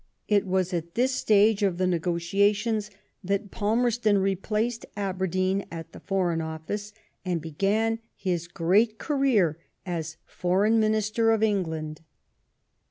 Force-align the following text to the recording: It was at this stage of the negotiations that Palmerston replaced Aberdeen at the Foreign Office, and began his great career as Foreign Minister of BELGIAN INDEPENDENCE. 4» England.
It 0.27 0.47
was 0.47 0.73
at 0.73 0.95
this 0.95 1.13
stage 1.13 1.61
of 1.61 1.77
the 1.77 1.85
negotiations 1.85 2.89
that 3.23 3.51
Palmerston 3.51 4.17
replaced 4.17 4.83
Aberdeen 4.97 5.63
at 5.71 5.91
the 5.91 5.99
Foreign 5.99 6.41
Office, 6.41 6.91
and 7.23 7.39
began 7.39 7.99
his 8.15 8.47
great 8.47 8.97
career 8.97 9.59
as 9.85 10.17
Foreign 10.25 10.79
Minister 10.79 11.29
of 11.29 11.41
BELGIAN 11.41 11.55
INDEPENDENCE. 11.57 11.69
4» 11.75 11.77
England. 11.77 12.01